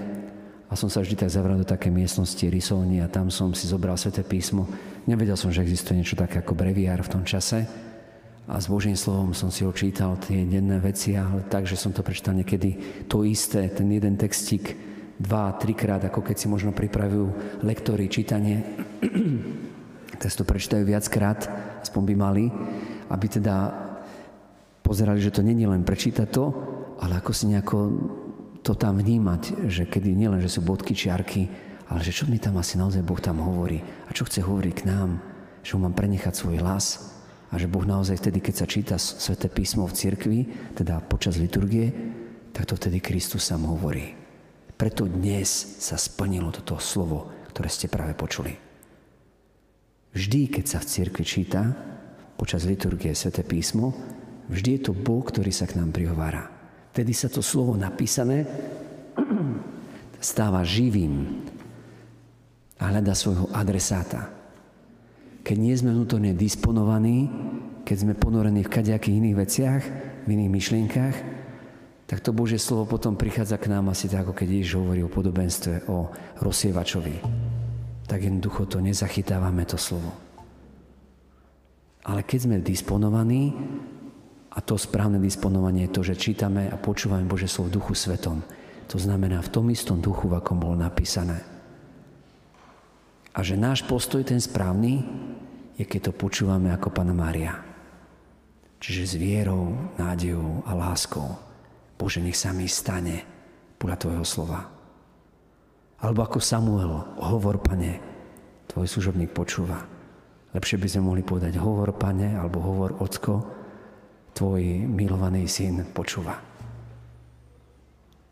a 0.67 0.75
som 0.75 0.91
sa 0.91 0.99
vždy 0.99 1.15
tak 1.15 1.31
zavral 1.31 1.63
do 1.63 1.67
také 1.67 1.95
miestnosti 1.95 2.43
rysovní 2.43 2.99
a 2.99 3.07
tam 3.07 3.31
som 3.31 3.55
si 3.55 3.71
zobral 3.71 3.95
sveté 3.95 4.27
písmo. 4.27 4.67
Nevedel 5.07 5.39
som, 5.39 5.55
že 5.55 5.63
existuje 5.63 6.03
niečo 6.03 6.19
také 6.19 6.43
ako 6.43 6.59
breviár 6.59 6.99
v 7.07 7.13
tom 7.15 7.23
čase. 7.23 7.63
A 8.47 8.59
s 8.59 8.67
Božím 8.67 8.99
slovom 8.99 9.35
som 9.35 9.51
si 9.51 9.63
ho 9.63 9.71
čítal 9.75 10.19
tie 10.19 10.43
denné 10.47 10.79
veci, 10.83 11.15
ale 11.15 11.47
tak, 11.47 11.67
že 11.67 11.79
som 11.79 11.95
to 11.95 12.03
prečítal 12.03 12.35
niekedy 12.35 13.03
to 13.07 13.23
isté, 13.27 13.71
ten 13.71 13.87
jeden 13.91 14.19
textík 14.19 14.75
dva, 15.19 15.55
trikrát, 15.59 16.03
ako 16.07 16.23
keď 16.23 16.37
si 16.37 16.47
možno 16.47 16.71
pripravujú 16.75 17.59
lektory 17.63 18.11
čítanie, 18.11 18.63
tak 20.21 20.31
to 20.31 20.43
prečítajú 20.47 20.83
viackrát, 20.87 21.47
aspoň 21.83 22.03
by 22.03 22.15
mali, 22.15 22.45
aby 23.11 23.27
teda 23.27 23.75
pozerali, 24.83 25.19
že 25.19 25.35
to 25.35 25.43
není 25.43 25.67
len 25.67 25.83
prečítať 25.83 26.29
to, 26.31 26.45
ale 27.03 27.19
ako 27.19 27.31
si 27.35 27.51
nejako 27.51 27.79
to 28.63 28.75
tam 28.75 28.99
vnímať, 28.99 29.71
že 29.71 29.87
kedy 29.87 30.15
nielen, 30.15 30.43
že 30.43 30.51
sú 30.51 30.63
bodky, 30.63 30.95
čiarky, 30.95 31.47
ale 31.87 32.01
že 32.03 32.15
čo 32.15 32.25
mi 32.27 32.43
tam 32.43 32.59
asi 32.59 32.75
naozaj 32.75 33.07
Boh 33.07 33.19
tam 33.23 33.39
hovorí 33.43 33.79
a 34.07 34.11
čo 34.11 34.27
chce 34.27 34.43
hovoriť 34.43 34.75
k 34.75 34.87
nám, 34.91 35.23
že 35.63 35.79
mu 35.79 35.87
mám 35.87 35.95
prenechať 35.95 36.35
svoj 36.35 36.59
hlas 36.63 37.15
a 37.51 37.55
že 37.59 37.71
Boh 37.71 37.87
naozaj 37.87 38.19
vtedy, 38.19 38.43
keď 38.43 38.55
sa 38.55 38.67
číta 38.67 38.97
sväté 38.99 39.47
písmo 39.47 39.87
v 39.87 39.95
cirkvi, 39.95 40.41
teda 40.75 40.99
počas 41.07 41.39
liturgie, 41.39 41.95
tak 42.51 42.67
to 42.67 42.75
vtedy 42.75 42.99
Kristus 42.99 43.47
sám 43.47 43.71
hovorí. 43.71 44.15
Preto 44.77 45.07
dnes 45.07 45.49
sa 45.81 45.95
splnilo 45.97 46.51
toto 46.51 46.77
slovo, 46.83 47.31
ktoré 47.55 47.71
ste 47.71 47.87
práve 47.89 48.13
počuli. 48.13 48.53
Vždy, 50.13 50.49
keď 50.49 50.65
sa 50.65 50.79
v 50.83 50.91
cirkvi 50.91 51.25
číta 51.25 51.63
počas 52.37 52.69
liturgie 52.69 53.15
sväté 53.15 53.47
písmo, 53.47 53.95
vždy 54.53 54.81
je 54.81 54.83
to 54.91 54.93
Boh, 54.93 55.25
ktorý 55.25 55.55
sa 55.55 55.65
k 55.71 55.79
nám 55.79 55.95
prihovára. 55.95 56.51
Vtedy 56.93 57.13
sa 57.13 57.29
to 57.29 57.45
slovo 57.45 57.77
napísané 57.77 58.45
stáva 60.21 60.65
živým 60.65 61.45
a 62.77 62.93
hľada 62.93 63.17
svojho 63.17 63.49
adresáta. 63.53 64.29
Keď 65.47 65.57
nie 65.57 65.75
sme 65.79 65.95
vnútorne 65.95 66.35
disponovaní, 66.35 67.31
keď 67.87 67.97
sme 68.03 68.19
ponorení 68.19 68.67
v 68.67 68.73
kadejakých 68.73 69.19
iných 69.23 69.37
veciach, 69.39 69.83
v 70.27 70.29
iných 70.29 70.51
myšlienkách, 70.51 71.17
tak 72.07 72.19
to 72.23 72.35
Božie 72.35 72.59
slovo 72.59 72.87
potom 72.99 73.19
prichádza 73.19 73.59
k 73.59 73.71
nám 73.71 73.91
asi 73.91 74.07
tak, 74.07 74.27
ako 74.27 74.35
keď 74.35 74.49
Ježiš 74.51 74.79
hovorí 74.79 75.03
o 75.03 75.11
podobenstve 75.11 75.91
o 75.91 76.11
rozsievačovi. 76.43 77.23
Tak 78.07 78.19
jednoducho 78.23 78.67
to 78.67 78.79
nezachytávame, 78.79 79.67
to 79.67 79.79
slovo. 79.79 80.15
Ale 82.07 82.23
keď 82.23 82.39
sme 82.47 82.63
disponovaní, 82.63 83.51
a 84.55 84.59
to 84.63 84.79
správne 84.79 85.19
disponovanie 85.19 85.91
je 85.91 85.95
to, 85.95 86.03
že 86.07 86.15
čítame 86.15 86.71
a 86.71 86.79
počúvame 86.79 87.27
Bože 87.27 87.51
slovo 87.51 87.71
v 87.71 87.77
duchu 87.83 87.93
svetom. 87.99 88.43
To 88.87 88.97
znamená 88.99 89.43
v 89.43 89.51
tom 89.51 89.67
istom 89.75 89.99
duchu, 89.99 90.31
v 90.31 90.39
akom 90.39 90.63
bolo 90.63 90.79
napísané. 90.79 91.56
A 93.37 93.45
že 93.45 93.53
náš 93.53 93.85
postoj, 93.85 94.25
ten 94.25 94.41
správny, 94.41 95.05
je 95.77 95.85
keď 95.85 96.09
to 96.09 96.13
počúvame 96.17 96.73
ako 96.73 96.89
Pana 96.89 97.13
Mária. 97.13 97.53
Čiže 98.81 99.03
s 99.05 99.15
vierou, 99.21 99.93
nádejou 100.01 100.65
a 100.65 100.73
láskou. 100.73 101.37
Bože, 102.01 102.25
nech 102.25 102.37
sa 102.37 102.57
mi 102.57 102.65
stane 102.65 103.29
podľa 103.77 103.97
Tvojho 104.01 104.25
slova. 104.25 104.61
Alebo 106.01 106.25
ako 106.25 106.41
Samuel, 106.41 107.21
hovor, 107.21 107.61
Pane, 107.61 108.01
Tvoj 108.73 108.89
služobník 108.89 109.37
počúva. 109.37 109.85
Lepšie 110.57 110.81
by 110.81 110.89
sme 110.89 111.13
mohli 111.13 111.21
povedať 111.21 111.61
hovor, 111.61 111.93
Pane, 111.93 112.41
alebo 112.41 112.65
hovor, 112.65 112.97
Ocko, 113.05 113.57
tvoj 114.37 114.85
milovaný 114.85 115.49
syn 115.49 115.93
počúva. 115.93 116.37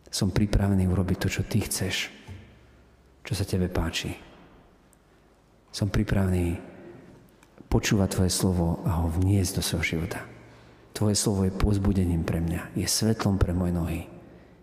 Som 0.08 0.32
pripravený 0.32 0.84
urobiť 0.88 1.16
to, 1.16 1.28
čo 1.28 1.42
ty 1.48 1.64
chceš, 1.64 2.12
čo 3.24 3.32
sa 3.32 3.44
tebe 3.48 3.72
páči. 3.72 4.34
Som 5.74 5.90
pripravený 5.90 6.62
počúvať 7.66 8.14
tvoje 8.14 8.30
slovo 8.30 8.78
a 8.87 9.02
ho 9.02 9.10
vniesť 9.10 9.58
do 9.58 9.62
svojho 9.66 9.98
života. 9.98 10.22
Tvoje 10.94 11.18
slovo 11.18 11.42
je 11.42 11.50
pozbudením 11.50 12.22
pre 12.22 12.38
mňa, 12.38 12.78
je 12.78 12.87
svetlom 12.87 13.34
pre 13.34 13.50
moje 13.50 13.74
nohy, 13.74 14.00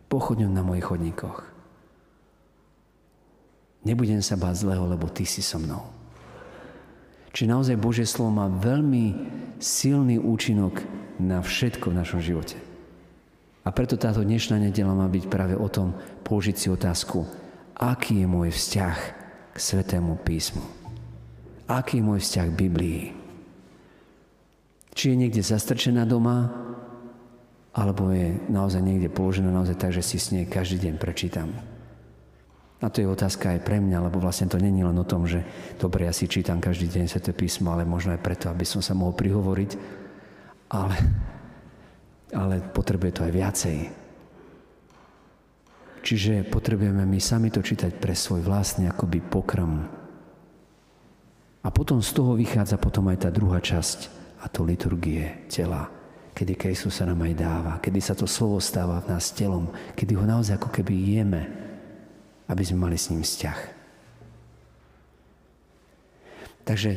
pochodňom 0.08 0.56
na 0.56 0.64
mojich 0.64 0.88
chodníkoch. 0.88 1.44
Nebudem 3.84 4.24
sa 4.24 4.40
báť 4.40 4.64
zlého, 4.64 4.88
lebo 4.88 5.12
ty 5.12 5.28
si 5.28 5.44
so 5.44 5.60
mnou. 5.60 5.92
Či 7.36 7.44
naozaj 7.44 7.76
Božie 7.76 8.08
slovo 8.08 8.32
má 8.32 8.48
veľmi 8.48 9.28
silný 9.60 10.16
účinok 10.16 10.80
na 11.20 11.44
všetko 11.44 11.92
v 11.92 11.98
našom 12.00 12.24
živote. 12.24 12.56
A 13.68 13.70
preto 13.76 14.00
táto 14.00 14.24
dnešná 14.24 14.56
nedela 14.56 14.96
má 14.96 15.12
byť 15.12 15.28
práve 15.28 15.60
o 15.60 15.68
tom 15.68 15.92
položiť 16.24 16.56
si 16.56 16.68
otázku, 16.72 17.28
aký 17.76 18.24
je 18.24 18.28
môj 18.32 18.56
vzťah 18.56 18.98
k 19.52 19.58
Svetému 19.60 20.16
písmu. 20.24 20.81
Aký 21.72 22.04
je 22.04 22.08
môj 22.08 22.20
vzťah 22.20 22.48
k 22.52 22.60
Biblii. 22.68 23.02
Či 24.92 25.16
je 25.16 25.20
niekde 25.24 25.40
zastrčená 25.40 26.04
doma, 26.04 26.52
alebo 27.72 28.12
je 28.12 28.36
naozaj 28.52 28.84
niekde 28.84 29.08
položená 29.08 29.48
naozaj 29.48 29.80
tak, 29.80 29.96
že 29.96 30.04
si 30.04 30.20
s 30.20 30.36
nej 30.36 30.44
každý 30.44 30.84
deň 30.84 31.00
prečítam. 31.00 31.48
A 32.84 32.90
to 32.92 33.00
je 33.00 33.08
otázka 33.08 33.56
aj 33.56 33.64
pre 33.64 33.80
mňa, 33.80 34.12
lebo 34.12 34.20
vlastne 34.20 34.52
to 34.52 34.60
není 34.60 34.84
len 34.84 34.98
o 35.00 35.08
tom, 35.08 35.24
že 35.24 35.48
dobre, 35.80 36.10
ja 36.10 36.12
si 36.12 36.28
čítam 36.28 36.60
každý 36.60 36.92
deň 36.92 37.08
Sveté 37.08 37.32
písmo, 37.32 37.72
ale 37.72 37.88
možno 37.88 38.12
aj 38.12 38.20
preto, 38.20 38.52
aby 38.52 38.68
som 38.68 38.84
sa 38.84 38.92
mohol 38.92 39.16
prihovoriť, 39.16 39.72
ale, 40.76 40.98
ale 42.36 42.60
potrebuje 42.74 43.12
to 43.16 43.22
aj 43.24 43.32
viacej. 43.32 43.78
Čiže 46.02 46.50
potrebujeme 46.50 47.06
my 47.06 47.20
sami 47.22 47.54
to 47.54 47.62
čítať 47.62 47.96
pre 48.02 48.18
svoj 48.18 48.42
vlastný 48.44 48.90
akoby 48.90 49.22
pokrm. 49.22 50.01
A 51.62 51.70
potom 51.70 52.02
z 52.02 52.10
toho 52.18 52.34
vychádza 52.34 52.82
potom 52.82 53.06
aj 53.14 53.26
tá 53.26 53.30
druhá 53.30 53.62
časť, 53.62 54.10
a 54.42 54.50
to 54.50 54.66
liturgie 54.66 55.46
tela, 55.46 55.86
kedy 56.34 56.58
Kristus 56.58 56.98
sa 56.98 57.06
nám 57.06 57.22
aj 57.22 57.34
dáva, 57.38 57.74
kedy 57.78 58.02
sa 58.02 58.18
to 58.18 58.26
slovo 58.26 58.58
stáva 58.58 58.98
v 59.06 59.14
nás 59.14 59.30
telom, 59.30 59.70
kedy 59.94 60.18
ho 60.18 60.26
naozaj 60.26 60.58
ako 60.58 60.74
keby 60.74 60.94
jeme, 60.98 61.46
aby 62.50 62.64
sme 62.66 62.90
mali 62.90 62.98
s 62.98 63.14
ním 63.14 63.22
vzťah. 63.22 63.60
Takže 66.66 66.92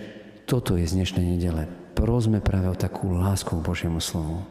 toto 0.48 0.80
je 0.80 0.88
z 0.88 0.96
dnešnej 0.96 1.24
nedele. 1.36 1.68
Prosme 1.92 2.40
práve 2.40 2.72
o 2.72 2.76
takú 2.76 3.12
lásku 3.12 3.52
k 3.52 3.64
Božiemu 3.64 4.00
slovu. 4.00 4.44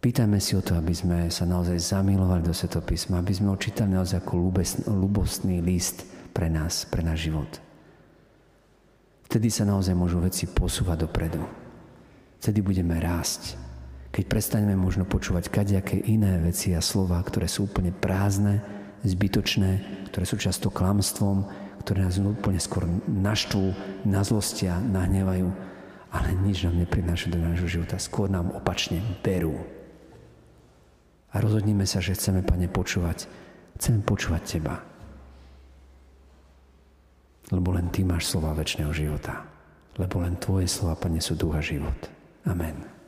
Pýtajme 0.00 0.40
si 0.40 0.56
o 0.56 0.64
to, 0.64 0.80
aby 0.80 0.96
sme 0.96 1.28
sa 1.28 1.44
naozaj 1.44 1.76
zamilovali 1.76 2.40
do 2.40 2.56
Svetopísma, 2.56 3.20
aby 3.20 3.36
sme 3.36 3.52
očítali 3.52 3.92
naozaj 3.92 4.24
ako 4.24 4.48
ľubostný 4.88 5.60
list 5.60 6.08
pre 6.32 6.48
nás, 6.48 6.88
pre 6.88 7.04
náš 7.04 7.28
život. 7.28 7.69
Vtedy 9.30 9.46
sa 9.46 9.62
naozaj 9.62 9.94
môžu 9.94 10.18
veci 10.18 10.50
posúvať 10.50 11.06
dopredu. 11.06 11.38
Vtedy 12.42 12.66
budeme 12.66 12.98
rásť. 12.98 13.54
Keď 14.10 14.26
prestaneme 14.26 14.74
možno 14.74 15.06
počúvať 15.06 15.46
kadejaké 15.54 16.02
iné 16.02 16.42
veci 16.42 16.74
a 16.74 16.82
slova, 16.82 17.22
ktoré 17.22 17.46
sú 17.46 17.70
úplne 17.70 17.94
prázdne, 17.94 18.58
zbytočné, 19.06 20.02
ktoré 20.10 20.26
sú 20.26 20.34
často 20.34 20.66
klamstvom, 20.74 21.46
ktoré 21.78 22.10
nás 22.10 22.18
úplne 22.18 22.58
skôr 22.58 22.90
naštvú, 23.06 23.70
nazlostia, 24.02 24.82
nahnevajú, 24.82 25.46
ale 26.10 26.28
nič 26.42 26.66
nám 26.66 26.82
neprináša 26.82 27.30
do 27.30 27.38
nášho 27.38 27.70
života. 27.70 28.02
Skôr 28.02 28.26
nám 28.26 28.50
opačne 28.50 28.98
berú 29.22 29.54
a 31.30 31.38
rozhodníme 31.38 31.86
sa, 31.86 32.02
že 32.02 32.18
chceme, 32.18 32.42
Pane, 32.42 32.66
počúvať. 32.66 33.30
Chceme 33.78 34.02
počúvať 34.02 34.42
Teba. 34.42 34.89
Lebo 37.50 37.74
len 37.74 37.90
Ty 37.90 38.06
máš 38.06 38.30
slova 38.30 38.54
väčšného 38.54 38.92
života. 38.94 39.42
Lebo 39.98 40.22
len 40.22 40.38
Tvoje 40.38 40.70
slova, 40.70 40.94
Pane, 40.94 41.18
sú 41.18 41.34
duha 41.34 41.58
život. 41.58 41.98
Amen. 42.46 42.99